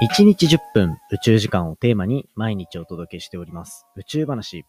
[0.00, 4.64] 1日10分宇宙時間をテーマに毎日お届けしております宇宙話。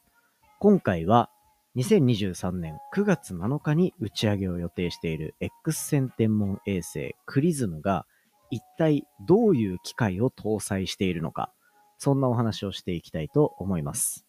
[0.60, 1.30] 今回は
[1.76, 8.08] 2023年9月7日に打ち上げを予定している X 線天文衛星クリズムが
[8.50, 11.54] 一体どういう機械を搭載しているのか、
[12.00, 14.26] そんなお話をしていきたいと思います。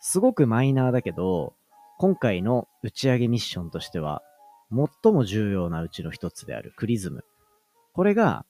[0.00, 1.54] すごくマイナーだけど、
[2.00, 4.22] 今回の打ち上げミッションとしては
[4.72, 7.24] 最も重要なうちの一つであるクリズム。
[7.92, 8.44] これが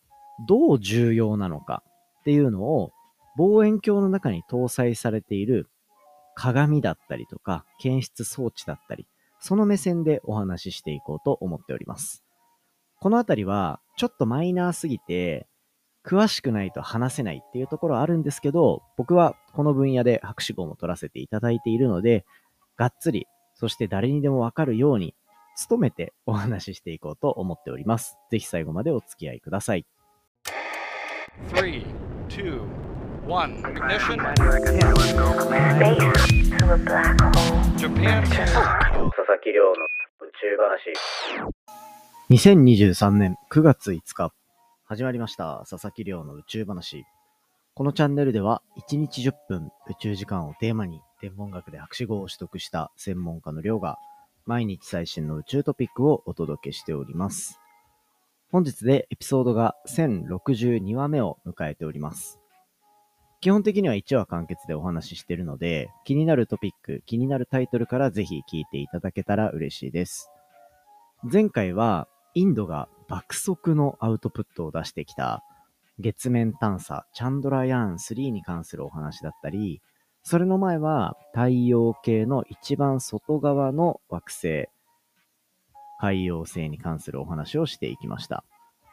[0.47, 1.83] どう重要なのか
[2.21, 2.93] っていうのを
[3.37, 5.69] 望遠鏡の中に搭載されている
[6.35, 9.07] 鏡だったりとか検出装置だったり、
[9.41, 12.25] その目線でお話ししていこうと思っております。
[13.01, 15.47] このあたりはちょっとマイナーすぎて
[16.05, 22.25] 詳しくないと話せないっていうところあるんですけど、僕はこの分野で博士号も取らせていただいているので、
[22.77, 25.15] がっつり、そして誰にでもわかるように
[25.69, 28.19] 努めてお話ししていこうと思っております。
[28.31, 29.87] ぜひ最後までお付き合いください。
[31.35, 31.85] 3,
[32.29, 32.61] 2,
[33.27, 34.19] 1, ignition.
[37.77, 38.23] Japan.
[38.23, 39.73] 佐々木亮の
[40.21, 40.95] 宇宙話。
[42.31, 44.33] 2023年9月5日、
[44.85, 45.67] 始まりました。
[45.69, 47.05] 佐々木亮の宇宙話。
[47.75, 53.99] このチャンネルでは、1日10分宇宙時間をテーマに、天文学で博士号を取得した専門家の亮が、
[54.47, 57.59] 毎日最新の宇宙トピックをお届けしております。
[58.55, 62.39] 本日でエピソードが1062話目を迎えております。
[63.41, 70.31] 基本的には1話完結でお話ししているので、気になるトピック、気になるタイトルからぜひ聞いていただけたら嬉しいです。
[71.25, 75.43] 前回は、インドが爆速のアウトプットを出してきた
[75.99, 79.83] 月面探査チャンドラヤーン3に関するお話だったり、
[80.23, 84.69] それの前は太陽系の一番外側の惑星、
[86.05, 88.45] 海洋星に関するお話をしていきました。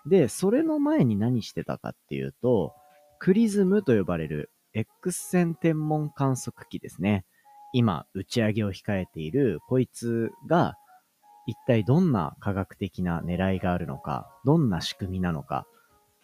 [0.06, 2.73] で、それの前に何してたかっていうと、
[3.20, 7.26] クリズムと呼ばれる X 線天文観測機ですね。
[7.73, 10.76] 今、打ち上げを控えているこいつが、
[11.48, 15.67] 一体どんな科学的な狙いがあるのか、どんな仕組みなのか、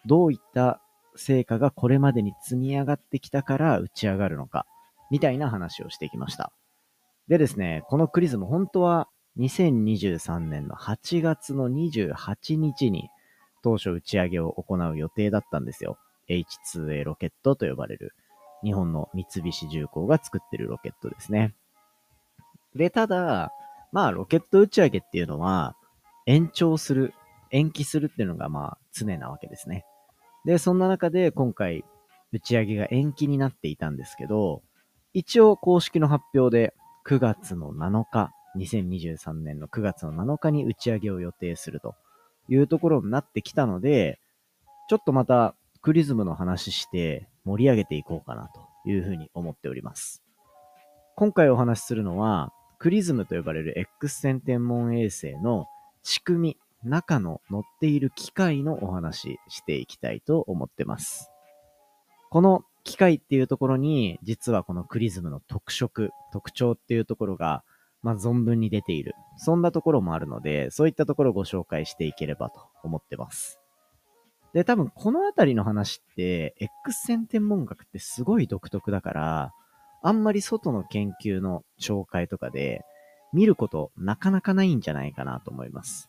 [0.06, 0.80] どういった
[1.16, 4.64] 成果がこれまでに積み上がってきたから打ち上がるのか、
[5.10, 6.50] みたいな話をしてきました。
[7.28, 13.08] でですね、このクリズム本当は2023年の8月の28日に
[13.62, 15.98] 当初打ち上げを行う予定だったんですよ。
[16.28, 18.14] H2A ロケットと呼ばれる
[18.62, 21.54] 日本の三菱重工が作ってるロケットですね。
[22.74, 23.52] で、ただ、
[23.92, 25.76] まあロケット打ち上げっていうのは
[26.26, 27.14] 延長する、
[27.50, 29.84] 延期するっていうのがまあ常なわけですね。
[30.44, 31.84] で、そんな中で今回
[32.32, 34.62] 打ち上げが延期になっていたんですけど、
[35.14, 36.74] 一応公式の発表で
[37.06, 41.94] 9月の7日、2023年の9月の7日に打ち上げを予定すると
[42.48, 44.20] いうところになってきたので、
[44.88, 50.22] ちょっとまたクリズムの話して盛り上げていこうかなというふうに思っております。
[51.16, 55.66] 今回お話しするのは、クリズムと呼ばれる X 線天文衛星の
[56.02, 61.30] 仕組み、中の乗っている機械のお話していきたいと思ってます。
[62.30, 67.64] この機械っていうところに、実はこのクリズムの特色、特徴っていうところが
[68.02, 69.14] まあ、存分に出ている。
[69.36, 73.60] そんなところもあるので、そういったところをご紹介していければと思ってます。
[74.52, 79.52] で、多分このあたりの話って、X 線天文学ってすごい独特だから、
[80.02, 82.84] あんまり外の研究の紹介とかで
[83.32, 86.08] 見ることなかなかないんじゃないかなと思います。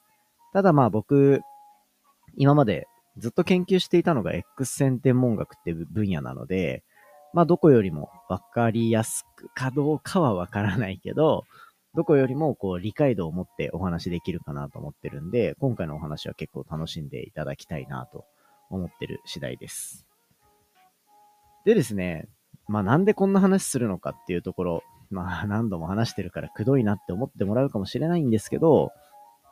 [0.53, 1.41] ただまあ僕、
[2.37, 6.83] 今までずっと研究していたのが X 線天文学って分野なので、
[7.33, 11.45] まあどこよりもわかりやすくかどうかはわからないけど、
[11.95, 18.25] どこよりもこう理解度を持ってお話できるかなと思ってるんで、今回のお話は結構楽しんでいただきたいなと
[18.69, 20.05] 思ってる次第です。
[21.65, 22.27] でですね、
[22.67, 28.91] まあなんでこんな話するのかっていうところ、まあ何度も話してるからくどいなって思ってもらうかもしれないんですけど、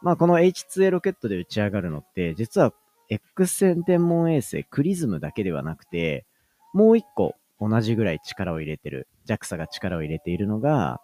[0.02, 2.74] まあこの H2A ロケットで打ち上がるのって、実は
[3.10, 6.26] X 線天文衛星クリズムだけではなくて、
[6.74, 11.02] もう一個同じぐらい力を入れてる、JAXA が力を入れているのが、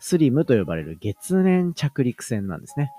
[0.00, 2.92] スリムと呼ばれる月面着陸船なんですね。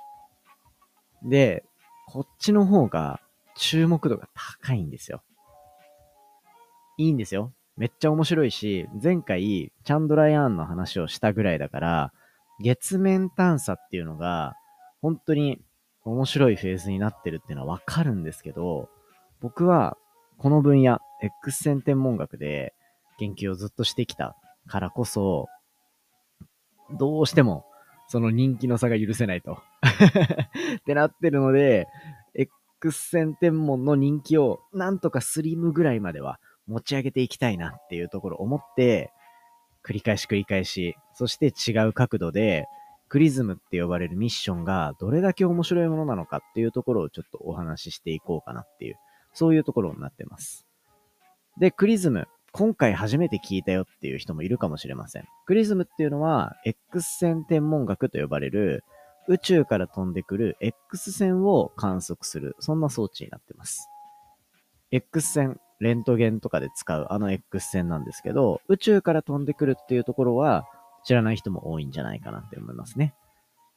[1.24, 1.64] で、
[2.08, 3.22] こっちの方が
[3.56, 4.30] 注目度が
[4.62, 5.22] 高いんですよ。
[6.98, 7.54] いいんですよ。
[7.78, 12.14] めっちゃ面白いし、前回、チャンドラヤーンの話をしたぐらいだから、
[12.62, 14.56] 月面探査っていうのが、
[15.02, 15.62] 本当に
[16.04, 18.90] 面白いフェーズになってるっていうのはわかるんですけど、
[19.40, 19.98] 僕は、
[20.38, 22.74] この分野、X 線天文学で
[23.18, 24.36] 研究をずっとしてきた
[24.68, 25.48] からこそ、
[26.98, 27.66] どうしても、
[28.08, 29.54] その人気の差が許せないと
[30.80, 31.88] ってなってるので、
[32.34, 39.12] X 線天文の人気をなんとかスリムぐらいまでは持ち上げていきたいなっていうところを思って、
[39.84, 42.66] 繰り返し繰り返し、そして違う角度で、
[43.10, 48.98] クリズムって呼ばれるミッションがどれだけ面白いものなのかっていうところをちょっとお話ししていこうかなっていう、
[49.34, 50.66] そういうところになってます。
[51.60, 52.28] で、クリズム。
[52.52, 55.28] 今回初めて聞いたよっていう人もいるかもしれません。
[55.46, 58.84] クリズムっていうのは、X 線天文学と呼ばれる、
[59.28, 63.88] 宇宙から飛んでくる X 線を観測する、そんな装置になってます。
[64.92, 70.66] X 線、レントゲンとかで使うあの X 線なんですけど、宇宙から飛んでくるっていうところは
[71.06, 73.14] 知らない人も多いんじゃないかなって思いますね。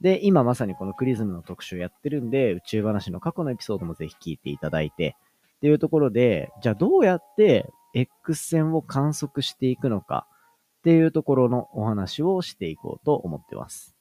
[0.00, 5.16] で、今まさにこのクリズムの特集やってるんで、宇宙話の過去のエピソードもぜひ聞いていただいて、
[5.58, 10.26] っていうところで、じゃあどうやって X 線を観測していくのか
[10.78, 13.94] っていうところのお話をしていこうと思ってます。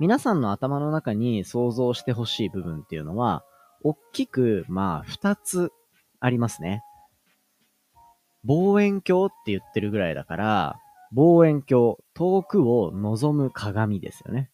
[0.00, 3.44] 皆さんの頭の中に想像してほしい部分っていうのは、
[3.82, 5.70] 大きく、まあ、二つ
[6.20, 6.82] ありますね。
[8.44, 10.80] 望遠鏡って言ってるぐらいだから、
[11.12, 14.50] 望遠鏡、遠くを望む鏡ですよね。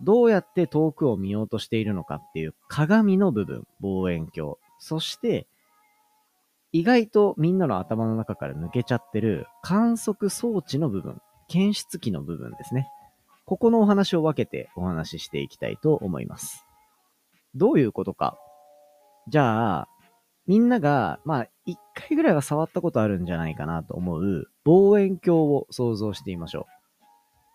[0.00, 4.54] どうやって遠くを見ようとしているのかっていう鏡の部分、望遠鏡。
[4.78, 5.46] そして、
[6.76, 12.86] 意外とみんなの頭の中から抜けちゃってる観測装置の部分、検出器の部分ですね。
[13.46, 16.66] ここのお話を分けてお話ししていきたいと思います。
[17.54, 18.36] どういうことか。
[19.28, 19.88] じゃあ、
[20.46, 26.76] みんなが、まあ、一回ぐらいは触ったことあるんじゃないかなと思う望遠鏡を想像してみましょう。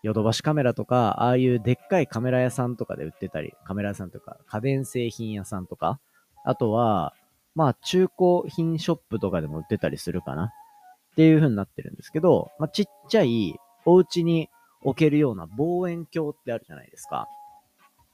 [0.02, 6.00] ヨドバシカメラとか、ああいうでっかいカメラ屋さんとかで売ってたり、カメラ屋さんとか、家電製品屋さんとか、
[6.44, 7.14] あとは、
[7.54, 14.48] まあ、中古品ショップとかでも売ってたりするかなっていう風になってるんですけど、まあ、ちっちゃいお家に
[14.82, 17.28] 置けるような望遠鏡ってあるじゃないですか。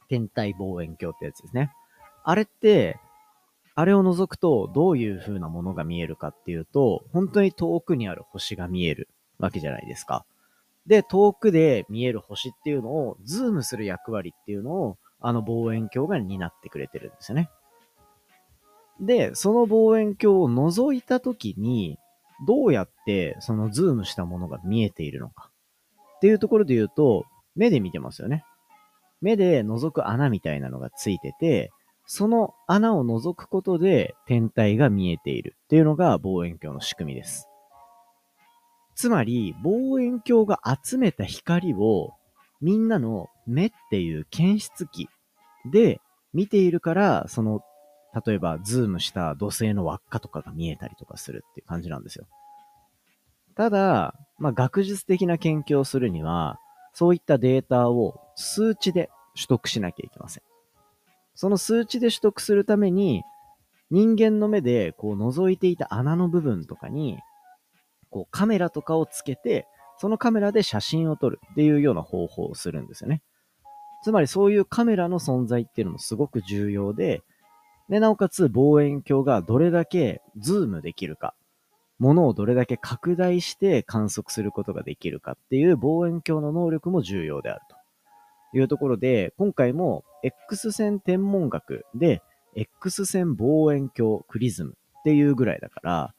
[0.08, 1.73] 天体望遠鏡ってやつですね。
[2.25, 2.99] あれって、
[3.75, 9.08] あれを覗くとどういう風なものが見えるかっていうと、本当に遠くにある星が見える
[9.38, 10.26] わけじゃないですか。
[10.87, 17.50] で、遠くで見える星っていうのをズームする役割っていうのを、あの望遠鏡が担ってくれてるんですよね。
[19.00, 21.99] で、その望遠鏡を覗いたときに、
[22.47, 25.50] どうやってそのズームしたものが見えているのか。
[26.17, 27.25] っていうところで言うと、
[27.56, 28.45] 目で見てますよね。
[29.21, 31.71] 目で覗く穴みたいなのがついてて、
[32.06, 37.49] その穴を覗くことで天体が見えているっていうのが望遠鏡の仕組みです。
[38.94, 42.15] つまり、望遠鏡が集めた光を
[42.61, 45.09] みんなの目っていう検出器
[45.71, 46.01] で
[46.33, 47.61] 見ているから、その、
[48.26, 52.26] 例えばズームした土星の輪っかとかが見えたりとかするっていう感じなんですよ。
[53.55, 56.58] ただ、まあ、学術的な研究をするには、
[56.94, 60.43] そういったデータを数値で取得しなきゃいけません。
[61.34, 63.22] その数値で取得するために、
[63.90, 67.19] 人間の目でこう覗いていた穴の部分とかに、
[68.10, 69.66] こうカメラとかをつけて、
[69.99, 73.22] そのカメラで写真を撮るっていうような方法をするんですよね。
[74.02, 77.22] つまりそういうカメラの存在っていうのもすごく重要で、
[77.88, 81.35] で、なおかつ望遠鏡がどれだけズームできるか。
[81.99, 92.23] ものをどれだけ拡大して観測することができるかっていう望遠鏡の能力も重要であるというところで、今回も X 線天文学で
[92.55, 96.15] X 線望遠鏡クリズムっていうぐらいだから、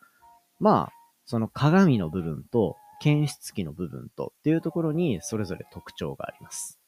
[0.59, 0.93] まあ、
[1.25, 6.79] その鏡の部分と検出器の部分とっていうところにそれぞれ特徴があります。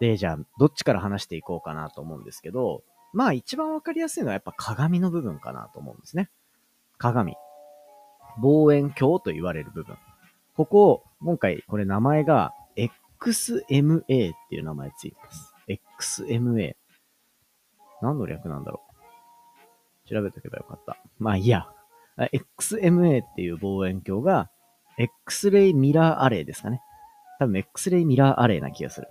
[0.00, 2.82] で、じゃあ、どっちから話していこうかなと思うんですけど、
[3.12, 6.30] まあ一番わかりやすいのはやっぱ鏡の部分かなと思うんですね。
[6.98, 7.36] 鏡。
[8.40, 9.96] 望遠鏡と言われる部分。
[10.56, 12.52] ここを、今回これ名前が
[13.20, 14.04] XMA っ
[14.48, 15.54] ていう名前ついてます。
[15.68, 16.74] XMA。
[18.00, 18.82] 何の略なんだろ
[20.06, 20.08] う。
[20.08, 20.96] 調べとけばよかった。
[21.18, 21.68] まあいいや。
[22.18, 24.50] XMA っていう望遠鏡が
[24.98, 26.80] X レイミラーアレイですかね。
[27.38, 29.08] 多分 X レイミラーアレイな気がする。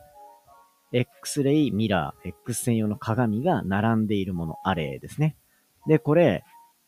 [0.92, 5.36] X レイミラー、X 線用の鏡が並んでいるもの、アレイですね。
[5.88, 6.44] で、これ、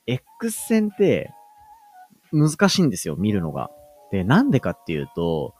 [0.05, 1.31] X 線って
[2.31, 3.72] 難しいんですよ、見るのが。
[4.12, 5.55] で、なんでかっていうと、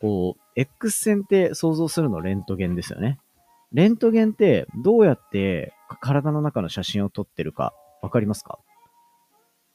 [0.00, 3.18] こう、X 線って想像するのレントゲンですよね。
[3.72, 7.72] レントゲンってどうやって体の中の写真を撮ってるか
[8.02, 8.58] わかりますか？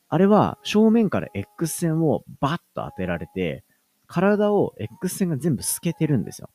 [0.10, 3.64] あれは正面から X 線をバッと当てられて、
[4.06, 6.50] 体を X 線が全部透けてるんですよ。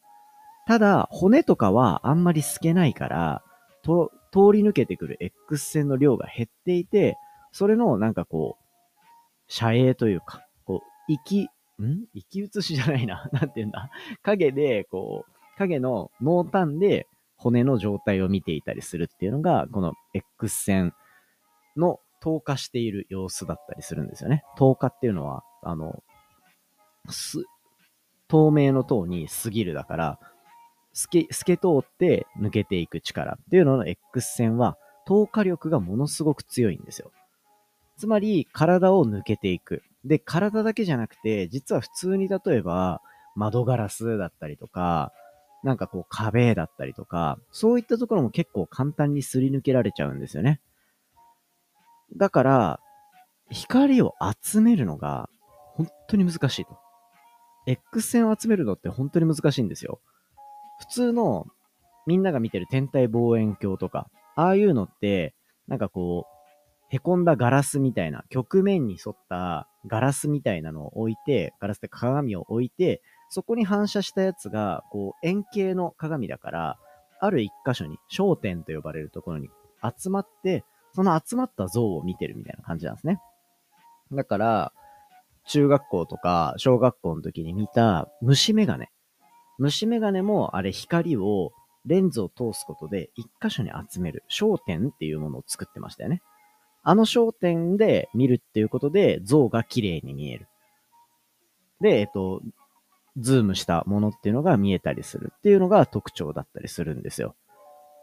[0.70, 3.42] ただ、骨とかはあんまり透けないから、
[3.82, 7.16] と、通り抜けてくる X 線の量が減っていて、
[7.50, 9.04] それのなんかこう、
[9.48, 11.42] 遮影というか、こう、生き、
[11.82, 12.06] ん？
[12.14, 13.28] 生き写しじゃないな。
[13.34, 13.90] なんて言うんだ。
[14.22, 20.94] 影で、こう、影の濃淡で骨の状態を見ていたりするっていうのが、この X 線
[21.76, 24.44] の透過している様子だったりするんですよね。
[24.56, 26.04] 透過っていうのは、あの、
[27.08, 27.42] す、
[28.28, 30.20] 透明の塔に過ぎるだから、
[30.92, 37.10] 透け、透け通って抜けていく力っていうのの X 線は、透過力がものすごく強いんですよ。
[37.96, 39.82] つまり、体を抜けていく。
[40.04, 43.02] で、体だけじゃなくて、実は普通に例えば、
[43.36, 45.12] 窓ガラスだったりとか、
[45.62, 50.60] なんかこう壁だったりとか、そういったところも結構簡単にすり抜けられちゃうんですよね。
[52.16, 52.80] だから、
[53.50, 55.28] 光を集めるのが
[55.74, 56.78] 本当に難しいと。
[57.66, 60.00] X 線を集めるのって本当に難しいんですよ。
[60.80, 61.46] 普通の
[62.06, 65.34] みんなが見てる天体望遠鏡とか、ああいうのって、
[65.68, 66.40] なんかこう、
[66.90, 76.78] 凹んだガラスみたいな、曲面に沿ったガラスみたいなのを置いて、ガラスって鏡を置いて、そこに反射したやつが、こう、円形の鏡だから、
[77.20, 79.50] ある一箇所に、焦点と呼ばれるところに
[79.98, 83.20] 集まって、その集まった像を見てるみたいな感じなんですね。
[84.10, 84.72] だから、
[85.46, 88.86] 中学校とか小学校の時に見た虫眼鏡。
[89.60, 91.52] 虫眼鏡もあれ光を
[91.86, 96.22] レンズを通すことで一箇所に集める焦点っていうものを作ってましたよね。
[96.82, 100.48] あの焦点で見るっていうことで像が綺麗に見える。
[101.80, 102.40] で、えっと、
[103.18, 107.34] ズームしたものっていうのが見えたりするっていうのが特徴だったりするんですよ。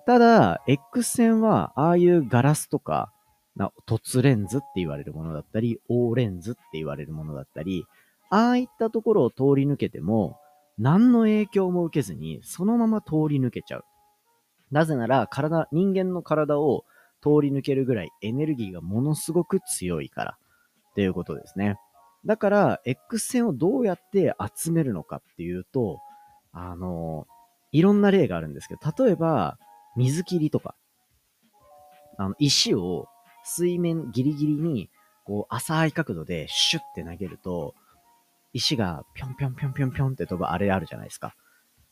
[0.06, 3.12] ただ、X 線は、ああいうガラスとか、
[3.56, 7.86] な凸レンズって言われるものだったり、凹レンズって言われるものだったり、
[8.30, 10.40] ああいったところを通り抜けても、
[10.78, 13.86] 何の影響も受けずに、そのまま通り抜けちゃう。
[14.72, 16.86] なぜなら、体、人間の体を
[17.22, 20.38] 通り抜けるぐらいエネルギーがものすごく強いから、
[20.92, 21.78] っていうことですね。
[22.26, 26.00] だから、X 線をどうやって集めるのかっていうと、
[26.52, 27.26] あの、
[27.72, 29.58] いろんな例があるんですけど、例えば、
[29.96, 30.76] 水切りとか、
[32.18, 33.08] あの、石を
[33.44, 34.90] 水面ギリギリに、
[35.24, 37.74] こう、浅い角度でシュッて投げると、
[38.54, 41.36] 石がぴょんぴょんぴょんぴょんぴょんって飛ぶあれあるじゃないですか。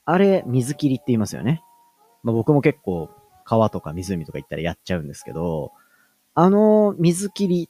[0.05, 1.61] あれ、水切りって言いますよね。
[2.23, 3.09] まあ、僕も結構、
[3.43, 5.71] 川とか湖とか行ったらやっちゃうんですけど、
[6.33, 7.69] あの水切り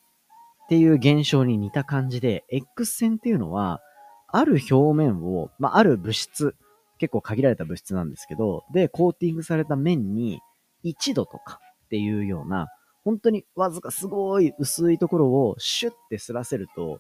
[0.66, 3.82] っていう現象に似た感じで、X 線っていうのは、
[4.28, 6.56] ある表面を、まあ、ある物質、
[6.98, 10.42] 結構限られた物質なんですけど、で、コーティングされた面に
[10.84, 12.68] 1度とかっていうような、
[13.04, 17.00] 本当にわずかすごい薄いところをシュッてすらせると、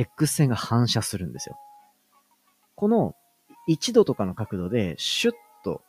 [0.00, 1.58] X 線が反射するんですよ。
[2.74, 3.14] この
[3.68, 5.82] 1度とかの角度でシュッと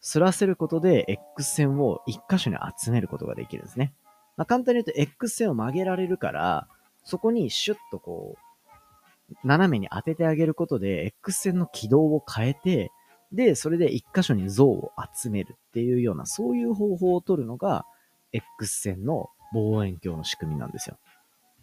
[0.00, 3.94] すらせることで X 線を1箇所に集めることができるんですね。
[4.36, 6.68] まあ、簡単に言うと X 線を曲げられるから、
[7.04, 12.90] そこにシュッとこう、斜めに当ててあげることで X 線の軌道を変えて、
[13.32, 17.86] で、それで1箇所に像を集めるっていうような、そういう方法を取るのが
[18.32, 20.98] X 線の望遠鏡の仕組みなんですよ。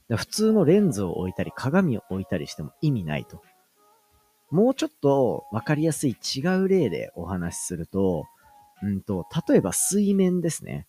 [0.10, 3.41] 普通のレンズを置いたり鏡を置いたりしても意味ないと。
[4.51, 8.25] もうちょっとわかりやすい違う例でお話しすると、
[8.83, 10.86] うんと、例えば水面ですね。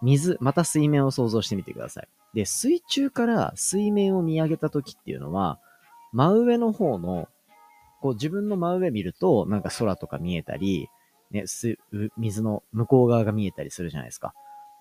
[0.00, 2.08] 水、また水面を想像してみてください。
[2.34, 5.58] で、水中から水面を見上げた時っていうのは、
[6.12, 7.28] 真上の方の、
[8.00, 10.88] こう自分の真上見ると、なんか空とか見えたり、
[11.30, 11.44] ね、
[12.16, 14.34] 水の向こう側が見えたりするじゃないですか。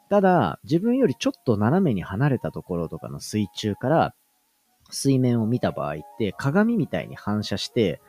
[0.10, 4.14] ただ、自分よりちょっと斜めに離れたところとかの水中から
[4.90, 8.02] 水面を見た場合って鏡みたいに反射して、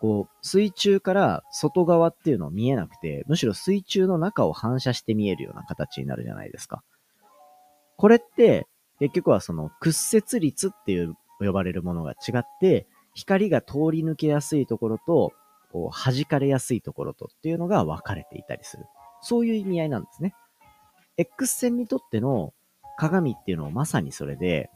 [0.00, 6.82] こう、水中から外側っていうのを見えなくて、むしろ水中の中を反射して見えるような形になるじゃないですか。
[7.96, 8.66] これって、
[8.98, 15.32] 結局はその屈折率っていう呼ばれるものが違って、光が通り抜けやすいところと、
[15.72, 18.84] こう、弾かれやすいところとっていうのが分かれていたりする。
[19.22, 20.34] そういう意味合いなんですね。
[21.16, 22.52] X 線にとっての
[22.98, 24.70] 鏡っていうのはまさにそれで、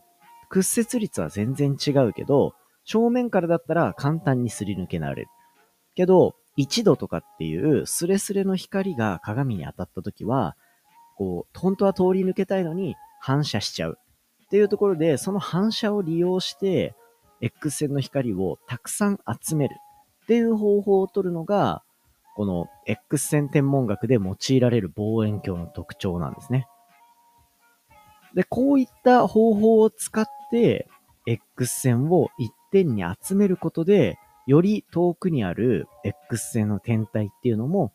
[0.49, 2.55] 屈折率は全然違うけど、
[2.85, 5.29] 正面からだったら簡単にすり抜けられる。
[5.95, 10.57] けど、1度とかっていうスレスレの光が鏡に当たった時は、
[11.17, 13.99] こう、本当は通り抜けたいのに反射しちゃう。
[14.45, 16.95] っていうところで、その反射を利用して、
[17.41, 19.77] X 線の光をたくさん集める
[20.25, 21.83] っていう方法を取るのが、
[22.41, 26.67] この X 線天文学で用いられる望遠鏡の特徴なんですね。
[28.35, 30.89] で、こういった方法を使って、
[31.27, 37.93] X 線を一点に集めることで、より遠くにある X 線の天体っていうのも、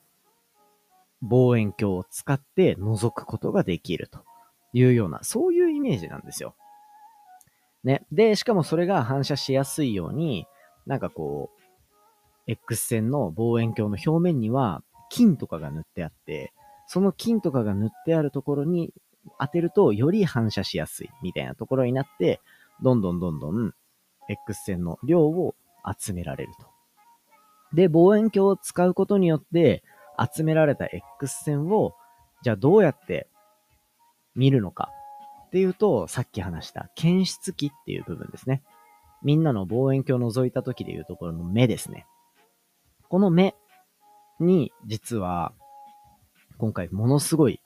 [1.23, 4.19] 望遠鏡を使って覗くことができると
[4.73, 6.53] いうような、そういうイメージなんですよ。
[7.83, 8.05] ね。
[8.11, 10.45] で、しかもそれが反射しやすいように、
[10.85, 11.64] なんかこう、
[12.47, 16.53] X 線の望遠鏡の表面には金とかが塗ってあって、
[16.87, 18.93] その金とかが塗ってあるところに
[19.39, 22.39] 当てるとより反射しやすいみたいなところになって、
[22.83, 23.73] どんどんどんどん
[24.29, 25.55] X 線の量を
[25.99, 26.67] 集められると。
[27.73, 29.83] で、望遠鏡を使うことによって
[30.33, 31.93] 集められた X 線を、
[32.43, 33.27] じゃあどうやって
[34.35, 34.91] 見るのか
[35.47, 38.63] っていうと、さっき話した検出器っていう部分ですね。
[39.23, 42.05] みんなの望遠鏡を覗いた時でいうところの目ですね。
[43.09, 43.55] この目
[44.39, 45.53] に実は
[46.57, 47.59] 今回ものすごい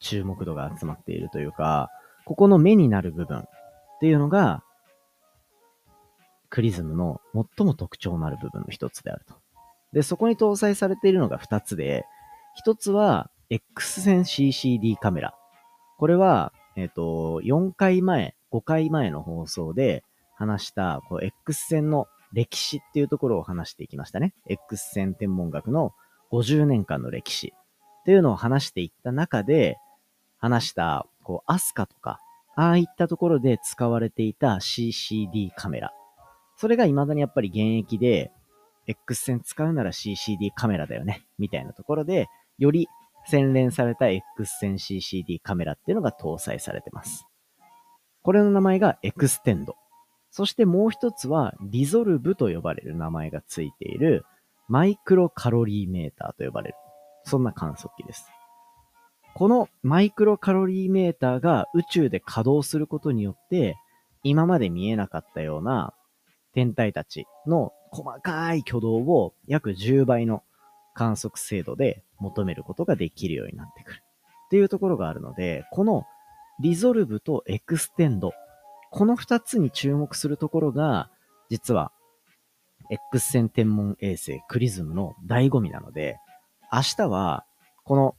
[0.00, 1.90] 注目度が集まっているというか、
[2.24, 3.44] ここの目になる部分っ
[4.00, 4.62] ていうのが、
[6.50, 9.34] クリズムの最も特徴のある部分の一つであると。
[9.92, 12.04] で、そこに搭載されているのが二つで、
[12.54, 15.34] 一つは X 線 CCD カメラ。
[15.98, 20.04] これは、えっ、ー、と、4回前、5回前の放送で
[20.36, 24.34] 話した、こう X 線の歴史っていうところを話していきましたね。
[24.46, 25.92] X 線天文学の
[26.32, 27.54] 50年間の歴史
[28.00, 29.76] っていうのを話していった中で、
[30.38, 32.20] 話した、こう、アスカとか、
[32.56, 35.92] ああいったところで使われていた CCD カメラ。
[36.56, 38.32] それが未だにやっぱり現役で、
[38.86, 42.88] X 線使うなら CCD カメラだよね、みたいなところで、より
[43.26, 47.26] 洗練された X 線 CCD カメラっていうのが搭載されてます。
[48.22, 49.76] これの名前がエクステンド。
[50.30, 54.24] そしてもう一つは、リゾルブと呼ばれる名前がついている、
[54.68, 56.74] マイクロカロリーメーターと呼ばれる。
[57.24, 58.26] そんな観測器です。
[59.34, 63.76] このマイクロカロリーメーターが宇宙で稼働することによって、
[64.22, 65.94] 今まで見えなかったような
[66.54, 70.42] 天体たちの細かい挙動を約10倍の
[70.94, 74.02] 観測精度で求めることができるようになってくる。
[74.46, 76.04] っていうところがあるので、この
[76.60, 78.32] リゾルブとエクステンド、
[78.90, 81.10] この二つに注目するところが、
[81.50, 81.92] 実は
[82.90, 86.18] X 線天文衛星クリズムの醍醐味なので、
[86.72, 87.44] 明日は
[87.84, 88.16] この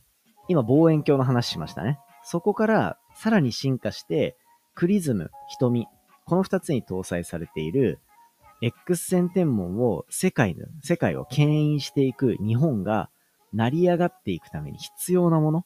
[0.47, 1.99] 今望遠鏡の話しましたね。
[2.23, 4.35] そこからさらに進化して、
[4.75, 5.87] クリズム、瞳、
[6.25, 7.99] この二つに搭載されている
[8.61, 13.09] X 線天文を世界の、世界を牽引していく日本が
[13.53, 15.65] 成り上がっていくために必要なもの、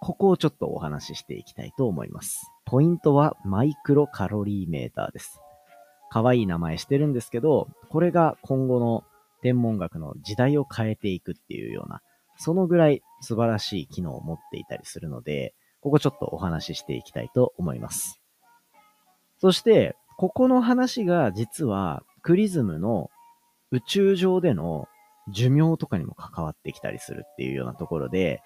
[0.00, 2.50] ここをちょっとお話ししていきたいと思います。
[2.70, 5.40] ポイントはマイクロカロリーメーターです。
[6.08, 9.02] 可愛い名前してるんですけど、これが今後の
[9.42, 12.00] 天文学の時代を変えていくっていうような、
[12.36, 18.20] そのぐらい素晴らしい機能を持っていたりするので、ここちょっとお話ししていきたいと思います。
[19.38, 23.10] そして、ここの話が実はクリズムの
[23.72, 24.86] 宇宙上での
[25.32, 28.42] 寿命とかにも関わってきたりするっていうようなところで、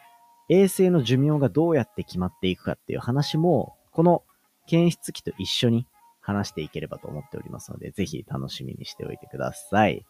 [0.48, 4.22] 衛星の寿命がどうやって決まっていくかっていう話も、この
[4.66, 5.86] 検出器と一緒に
[6.20, 10.04] 話していければと思っておりますので、ぜひ楽しみにしておいてください。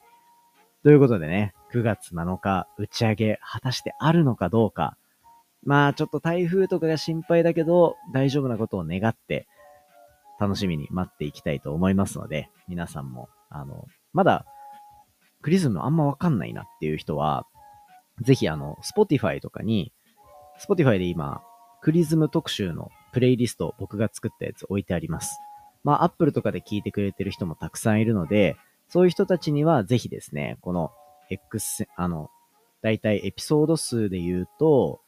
[0.82, 4.96] ということでね、9月7日打ち上げ果たしてあるのかどうか。
[5.64, 9.46] まあちょっと台風とかが心配だけど、大丈夫なことを願って、
[10.38, 14.46] 楽しみに待っていきたいと思いますので、皆さんも、あの、まだ、
[15.42, 17.46] クリズムあんまわかんないなっていう人は、
[18.20, 19.92] ぜひあの、Spotify とかに、
[20.60, 21.42] Spotify で今、
[21.82, 25.38] クリズム特集のプレイリスト僕が作ったやつ置いてあります。
[25.85, 28.57] まあ、Apple とかで聞いてくれてる人もたくさんいるので、
[28.88, 30.90] そういう人たちにはぜひですね、この
[31.31, 32.29] X、あの、
[32.83, 35.00] だいたいエピソード数で言うと、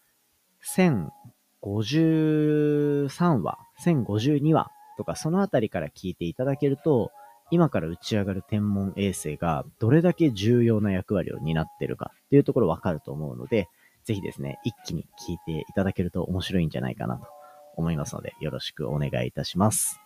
[0.77, 7.11] 1053話、1052話とかそのあたりから聞いていただけると、
[7.51, 13.69] 今から打ち上がる天文衛星がどれだけ重要な役割を担ってるかっていうところわかると思うので、
[14.05, 17.36] ぜひですね、一気に聞いていただけると面白いんじゃないかなと
[17.77, 20.01] 思いますので、よろしくお願いいたします。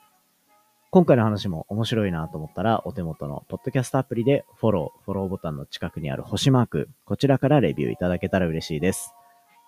[0.90, 9.14] 今回の話も面白いなと思ったら、お手元のポッドキャストアプリでフォロー、フォローボタンの近くにある星マーク、こちらからレビューいただけたら嬉しいです。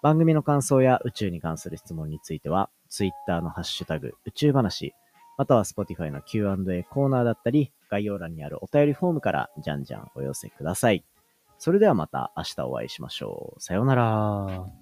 [0.02, 4.94] 番組の感想や宇宙に関する質問については、Twitter のハッシュタグ、宇宙話、
[5.38, 11.04] または Spotify の Q&A コーナーだったり、概要欄にあるお便りフォームからじゃんじゃんお寄せください。
[11.58, 13.60] それではまた明日お会いしましょう。
[13.60, 14.82] さようなら。